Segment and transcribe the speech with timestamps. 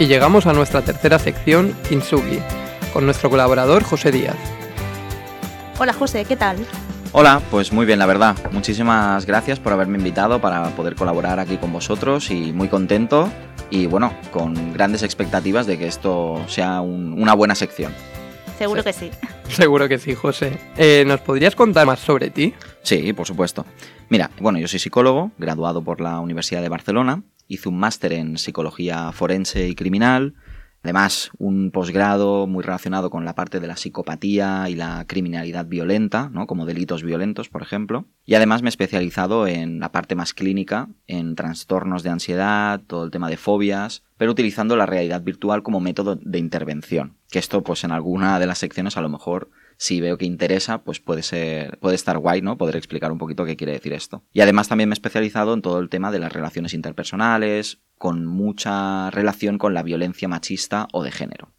[0.00, 2.38] y llegamos a nuestra tercera sección, Kintsugi,
[2.94, 4.36] con nuestro colaborador José Díaz.
[5.78, 6.56] Hola José, ¿qué tal?
[7.12, 8.34] Hola, pues muy bien, la verdad.
[8.50, 13.30] Muchísimas gracias por haberme invitado para poder colaborar aquí con vosotros y muy contento
[13.68, 17.92] y bueno, con grandes expectativas de que esto sea una buena sección.
[18.56, 19.10] Seguro que sí.
[19.50, 20.58] Seguro que sí, José.
[20.78, 22.54] Eh, ¿Nos podrías contar más sobre ti?
[22.82, 23.66] Sí, por supuesto.
[24.08, 28.38] Mira, bueno, yo soy psicólogo, graduado por la Universidad de Barcelona, hice un máster en
[28.38, 30.34] psicología forense y criminal,
[30.82, 36.30] Además, un posgrado muy relacionado con la parte de la psicopatía y la criminalidad violenta,
[36.32, 36.46] ¿no?
[36.46, 38.06] como delitos violentos, por ejemplo.
[38.24, 43.04] Y además me he especializado en la parte más clínica, en trastornos de ansiedad, todo
[43.04, 47.16] el tema de fobias, pero utilizando la realidad virtual como método de intervención.
[47.30, 49.50] Que esto, pues en alguna de las secciones a lo mejor
[49.80, 52.58] si veo que interesa, pues puede ser, puede estar guay, ¿no?
[52.58, 54.22] Poder explicar un poquito qué quiere decir esto.
[54.30, 58.26] Y además también me he especializado en todo el tema de las relaciones interpersonales, con
[58.26, 61.54] mucha relación con la violencia machista o de género.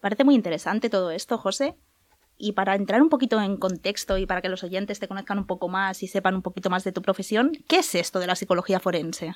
[0.00, 1.76] Parece muy interesante todo esto, José.
[2.38, 5.46] Y para entrar un poquito en contexto y para que los oyentes te conozcan un
[5.46, 8.36] poco más y sepan un poquito más de tu profesión, ¿qué es esto de la
[8.36, 9.34] psicología forense?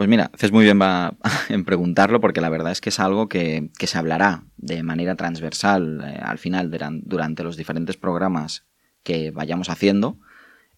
[0.00, 0.80] Pues mira, haces muy bien
[1.50, 6.02] en preguntarlo porque la verdad es que es algo que, se hablará de manera transversal
[6.02, 6.70] eh, al final
[7.04, 8.64] durante los diferentes programas
[9.02, 10.18] que vayamos haciendo.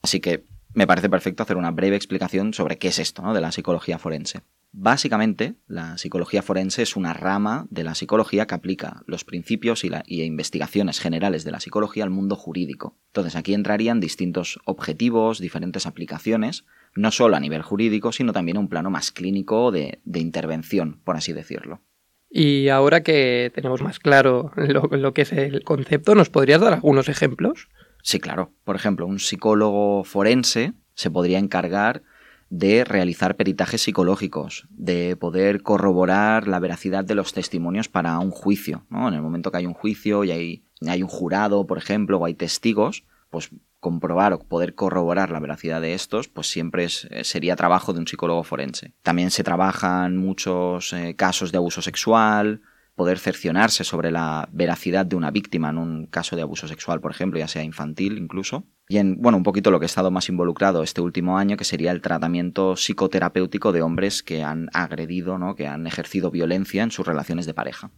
[0.02, 0.42] Así que
[0.74, 3.32] me parece perfecto hacer una breve explicación sobre qué es esto ¿no?
[3.32, 4.40] de la psicología forense.
[4.74, 9.90] Básicamente, la psicología forense es una rama de la psicología que aplica los principios y,
[10.06, 12.96] y, investigaciones generales de la psicología al mundo jurídico.
[13.08, 18.60] Entonces, aquí entrarían distintos objetivos, diferentes aplicaciones, no solo a nivel jurídico, sino también a
[18.60, 21.82] un plano más clínico de, intervención, por así decirlo.
[22.30, 27.10] Y ahora que tenemos más claro lo, que es el concepto, ¿nos podrías dar algunos
[27.10, 27.68] ejemplos?
[28.02, 28.52] Sí, claro.
[28.64, 32.02] Por ejemplo, un psicólogo forense se podría encargar
[32.52, 38.84] de realizar peritajes psicológicos, de poder corroborar la veracidad de los testimonios para un juicio.
[38.90, 39.08] ¿no?
[39.08, 42.26] En el momento que hay un juicio y hay, hay un jurado, por ejemplo, o
[42.26, 43.48] hay testigos, pues
[43.80, 48.06] comprobar o poder corroborar la veracidad de estos, pues siempre eh, sería trabajo de un
[48.06, 48.92] psicólogo forense.
[49.02, 52.60] También se trabajan muchos eh, casos de abuso sexual,
[52.94, 57.10] poder cercionarse sobre la veracidad de una víctima en un caso de abuso sexual, por
[57.10, 58.64] ejemplo, ya sea infantil incluso.
[58.88, 61.64] Y en, bueno, un poquito lo que he estado más involucrado este último año, que
[61.64, 65.54] sería el tratamiento psicoterapéutico de hombres que han agredido, ¿no?
[65.54, 67.90] que han ejercido violencia en sus relaciones de pareja.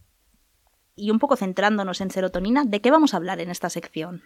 [0.95, 4.23] Y un poco centrándonos en serotonina, ¿de qué vamos a hablar en esta sección?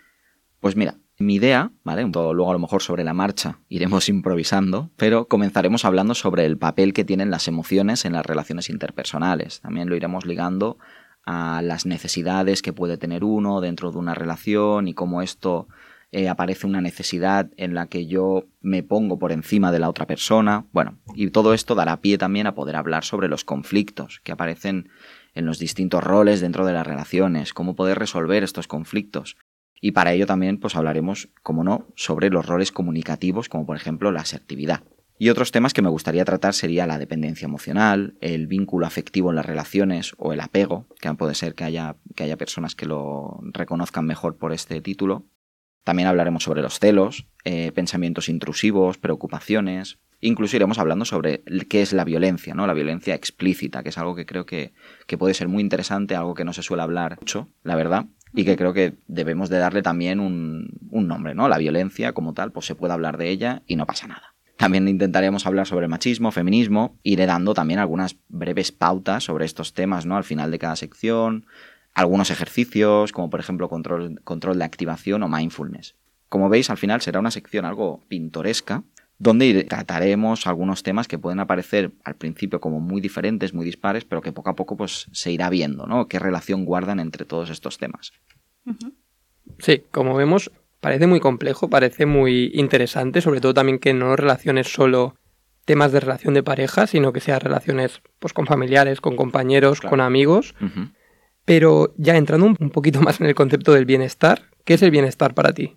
[0.59, 2.03] Pues mira, mi idea, ¿vale?
[2.03, 6.93] Luego a lo mejor sobre la marcha iremos improvisando, pero comenzaremos hablando sobre el papel
[6.93, 9.61] que tienen las emociones en las relaciones interpersonales.
[9.61, 10.77] También lo iremos ligando
[11.25, 15.67] a las necesidades que puede tener uno dentro de una relación y cómo esto
[16.11, 20.07] eh, aparece una necesidad en la que yo me pongo por encima de la otra
[20.07, 20.65] persona.
[20.71, 24.89] Bueno, y todo esto dará pie también a poder hablar sobre los conflictos que aparecen
[25.35, 29.37] en los distintos roles dentro de las relaciones, cómo poder resolver estos conflictos.
[29.81, 34.11] Y para ello también pues hablaremos, como no, sobre los roles comunicativos, como por ejemplo
[34.11, 34.83] la asertividad.
[35.21, 39.35] Y otros temas que me gustaría tratar sería la dependencia emocional, el vínculo afectivo en
[39.35, 43.37] las relaciones o el apego, que puede ser que haya, que haya personas que lo
[43.51, 45.25] reconozcan mejor por este título.
[45.83, 49.99] También hablaremos sobre los celos, eh, pensamientos intrusivos, preocupaciones.
[50.21, 52.65] Incluso iremos hablando sobre qué es la violencia, ¿no?
[52.65, 54.71] La violencia explícita, que es algo que creo que,
[55.05, 58.45] que puede ser muy interesante, algo que no se suele hablar mucho, la verdad, y
[58.45, 61.49] que creo que debemos de darle también un, nombre, ¿no?
[61.49, 64.35] La violencia como tal, pues se puede hablar de ella y no pasa nada.
[64.57, 70.05] También intentaremos hablar sobre machismo, feminismo, iré dando también algunas breves pautas sobre estos temas,
[70.05, 70.17] ¿no?
[70.17, 71.45] Al final de cada sección,
[71.93, 75.95] algunos ejercicios, como por ejemplo control, control de activación o mindfulness.
[76.27, 78.83] Como veis, al final será una sección algo pintoresca,
[79.19, 84.21] donde trataremos algunos temas que pueden aparecer al principio como muy diferentes, muy dispares, pero
[84.21, 86.07] que poco a poco pues, se irá viendo, ¿no?
[86.07, 88.13] Qué relación guardan entre todos estos temas.
[89.59, 94.71] Sí, como vemos, parece muy complejo, parece muy interesante, sobre todo también que no relaciones
[94.71, 95.15] solo
[95.65, 99.99] temas de relación de pareja, sino que sea relaciones pues, con familiares, con compañeros, con
[99.99, 100.55] amigos.
[101.43, 105.33] Pero ya entrando un poquito más en el concepto del bienestar, ¿qué es el bienestar
[105.33, 105.75] para ti?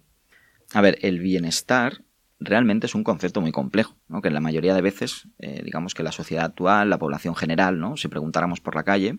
[0.72, 2.02] A ver, el bienestar
[2.44, 6.12] realmente es un concepto muy complejo, que la mayoría de veces, eh, digamos que la
[6.12, 7.96] sociedad actual, la población general, ¿no?
[7.96, 9.18] si preguntáramos por la calle,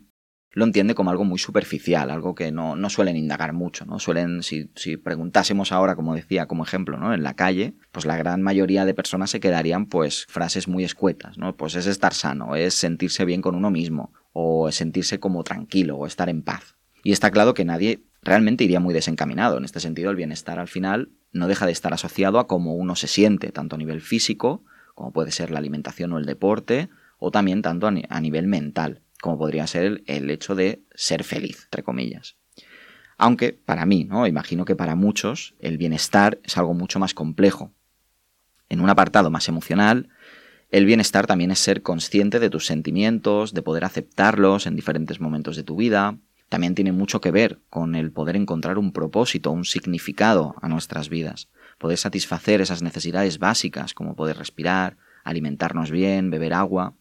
[0.53, 3.97] lo entiende como algo muy superficial, algo que no, no suelen indagar mucho, ¿no?
[3.97, 7.11] Suelen, si, si, preguntásemos ahora, como decía, como ejemplo, ¿no?
[7.13, 11.39] En la calle, pues la gran mayoría de personas se quedarían, pues, frases muy escuetas,
[11.39, 11.57] ¿no?
[11.57, 16.05] Pues es estar sano, es sentirse bien con uno mismo, o sentirse como tranquilo, o
[16.05, 16.75] estar en paz.
[17.03, 19.57] Y está claro que nadie realmente iría muy desencaminado.
[19.57, 22.95] En este sentido, el bienestar al final no deja de estar asociado a cómo uno
[22.95, 24.63] se siente, tanto a nivel físico,
[24.95, 29.37] como puede ser la alimentación o el deporte, o también tanto a, nivel mental, como
[29.37, 32.35] podría ser el, hecho de ser feliz, entre comillas.
[33.17, 34.27] Aunque para mí, ¿no?
[34.27, 37.71] Imagino que para muchos el bienestar es algo mucho más complejo.
[38.69, 40.09] En un apartado más emocional,
[40.69, 45.55] el bienestar también es ser consciente de tus sentimientos, de poder aceptarlos en diferentes momentos
[45.55, 46.17] de tu vida.
[46.53, 51.09] También tiene mucho que ver con el poder encontrar un propósito, un significado a nuestras
[51.09, 51.49] vidas.
[51.79, 56.93] Poder satisfacer esas necesidades básicas como poder respirar, alimentarnos bien, beber agua.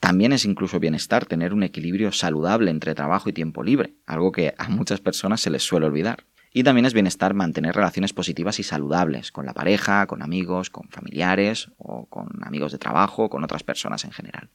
[0.00, 4.54] También es incluso bienestar tener un equilibrio saludable entre trabajo y tiempo libre, algo que
[4.58, 6.26] a muchas personas se les suele olvidar.
[6.52, 10.90] Y también es bienestar mantener relaciones positivas y saludables con la pareja, con amigos, con
[10.90, 14.50] familiares o con amigos de trabajo, con otras personas en general.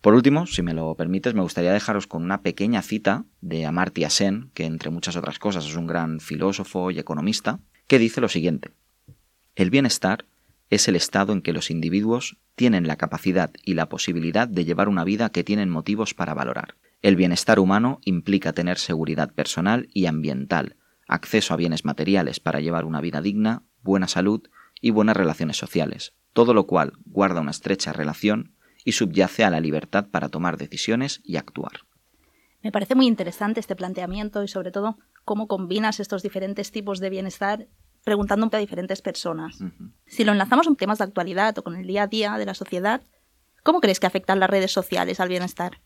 [0.00, 4.08] Por último, si me lo permites, me gustaría dejaros con una pequeña cita de Amartya
[4.08, 8.30] Sen, que entre muchas otras cosas es un gran filósofo y economista, que dice lo
[8.30, 8.72] siguiente.
[9.56, 10.24] El bienestar
[10.70, 14.88] es el estado en que los individuos tienen la capacidad y la posibilidad de llevar
[14.88, 16.76] una vida que tienen motivos para valorar.
[17.02, 20.76] El bienestar humano implica tener seguridad personal y ambiental,
[21.08, 24.48] acceso a bienes materiales para llevar una vida digna, buena salud
[24.80, 29.60] y buenas relaciones sociales, todo lo cual guarda una estrecha relación y subyace a la
[29.60, 31.80] libertad para tomar decisiones y actuar.
[32.62, 37.10] Me parece muy interesante este planteamiento y sobre todo cómo combinas estos diferentes tipos de
[37.10, 37.68] bienestar
[38.04, 39.58] preguntando a diferentes personas.
[40.06, 42.54] Si lo enlazamos con temas de actualidad o con el día a día de la
[42.54, 43.02] sociedad,
[43.62, 45.80] ¿cómo crees que afectan las redes sociales al bienestar?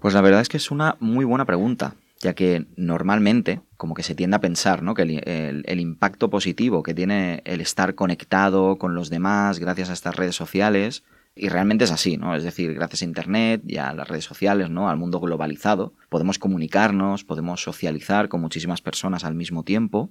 [0.00, 4.02] Pues la verdad es que es una muy buena pregunta, ya que normalmente como que
[4.02, 4.94] se tiende a pensar ¿no?
[4.94, 10.16] que el, impacto positivo que tiene el estar conectado con los demás gracias a estas
[10.16, 11.04] redes sociales
[11.34, 12.34] y realmente es así, ¿no?
[12.34, 14.88] Es decir, gracias a Internet y a las redes sociales, ¿no?
[14.88, 20.10] Al mundo globalizado, podemos comunicarnos, podemos socializar con muchísimas personas al mismo tiempo,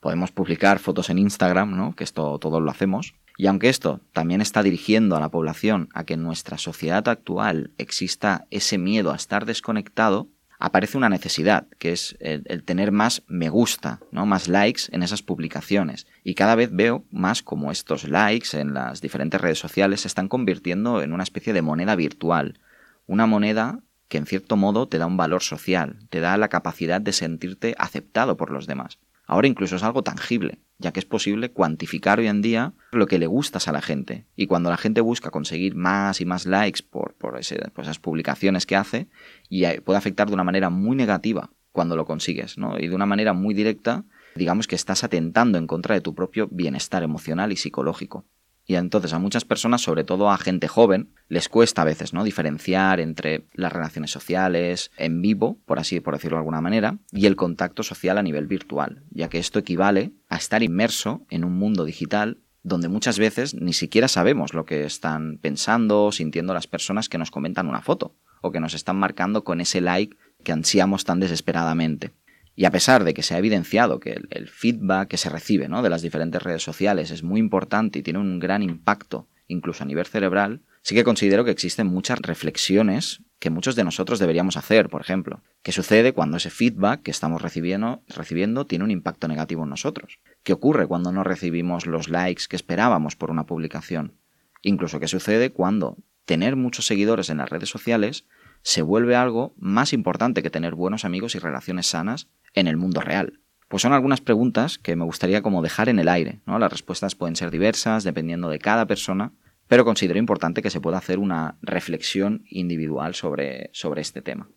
[0.00, 1.94] podemos publicar fotos en Instagram, ¿no?
[1.94, 3.14] Que esto todos lo hacemos.
[3.38, 7.70] Y aunque esto también está dirigiendo a la población a que en nuestra sociedad actual
[7.78, 10.28] exista ese miedo a estar desconectado,
[10.58, 14.26] aparece una necesidad, que es el, tener más me gusta, ¿no?
[14.26, 16.06] más likes en esas publicaciones.
[16.24, 20.28] Y cada vez veo más como estos likes en las diferentes redes sociales se están
[20.28, 22.60] convirtiendo en una especie de moneda virtual.
[23.06, 27.00] Una moneda que en cierto modo te da un valor social, te da la capacidad
[27.00, 28.98] de sentirte aceptado por los demás.
[29.26, 33.18] Ahora incluso es algo tangible, ya que es posible cuantificar hoy en día lo que
[33.18, 34.26] le gustas a la gente.
[34.36, 38.76] Y cuando la gente busca conseguir más y más likes por, por, esas publicaciones que
[38.76, 39.08] hace,
[39.48, 42.78] y puede afectar de una manera muy negativa cuando lo consigues, ¿no?
[42.78, 44.04] Y de una manera muy directa,
[44.36, 48.24] digamos que estás atentando en contra de tu propio bienestar emocional y psicológico.
[48.66, 52.24] Y entonces a muchas personas, sobre todo a gente joven, les cuesta a veces, ¿no?
[52.24, 57.26] Diferenciar entre las relaciones sociales en vivo, por así por decirlo de alguna manera, y
[57.26, 61.56] el contacto social a nivel virtual, ya que esto equivale a estar inmerso en un
[61.56, 66.66] mundo digital donde muchas veces ni siquiera sabemos lo que están pensando o sintiendo las
[66.66, 70.50] personas que nos comentan una foto o que nos están marcando con ese like que
[70.50, 72.10] ansiamos tan desesperadamente.
[72.56, 75.82] Y a pesar de que se ha evidenciado que el, feedback que se recibe ¿no?
[75.82, 79.86] de las diferentes redes sociales es muy importante y tiene un gran impacto incluso a
[79.86, 84.88] nivel cerebral, sí que considero que existen muchas reflexiones que muchos de nosotros deberíamos hacer,
[84.88, 85.42] por ejemplo.
[85.62, 90.18] ¿Qué sucede cuando ese feedback que estamos recibiendo, recibiendo tiene un impacto negativo en nosotros?
[90.42, 94.14] ¿Qué ocurre cuando no recibimos los likes que esperábamos por una publicación?
[94.62, 98.26] Incluso qué sucede cuando tener muchos seguidores en las redes sociales
[98.62, 103.00] se vuelve algo más importante que tener buenos amigos y relaciones sanas en el mundo
[103.00, 103.40] real?
[103.68, 106.58] Pues son algunas preguntas que me gustaría como dejar en el aire, ¿no?
[106.58, 109.32] Las respuestas pueden ser diversas dependiendo de cada persona,
[109.66, 114.48] pero considero importante que se pueda hacer una reflexión individual sobre, sobre este tema.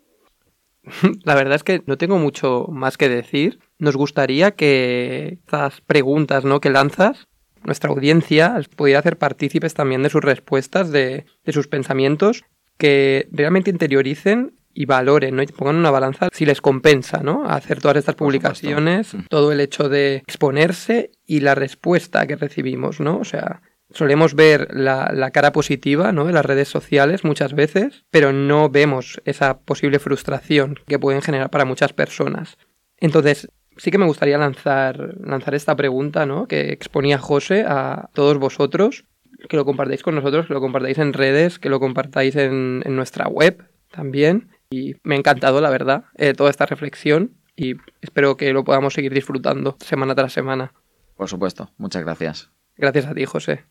[1.24, 3.60] La verdad es que no tengo mucho más que decir.
[3.80, 6.62] Nos gustaría que estas preguntas ¿no?
[6.62, 7.28] que lanzas,
[7.64, 12.46] nuestra audiencia pudiera hacer partícipes también de sus respuestas, de, de sus pensamientos,
[12.80, 15.44] que realmente interioricen y valoren, ¿no?
[15.44, 17.46] Y pongan una balanza si les compensa, ¿no?
[17.48, 23.18] Hacer todas estas publicaciones, todo el hecho de exponerse y la respuesta que recibimos, ¿no?
[23.18, 26.30] O sea, solemos ver la, cara positiva, ¿no?
[26.30, 31.50] En las redes sociales muchas veces, pero no vemos esa posible frustración que pueden generar
[31.50, 32.58] para muchas personas.
[32.98, 36.48] Entonces, sí que me gustaría lanzar, lanzar esta pregunta, ¿no?
[36.48, 39.04] Que exponía José a todos vosotros,
[39.48, 42.96] que lo compartáis con nosotros, que lo compartáis en redes, que lo compartáis en, en
[42.96, 44.50] nuestra web también.
[44.70, 48.94] Y me ha encantado, la verdad, eh, toda esta reflexión y espero que lo podamos
[48.94, 50.74] seguir disfrutando semana tras semana.
[51.16, 52.50] Por supuesto, muchas gracias.
[52.78, 53.66] Gracias a ti, José.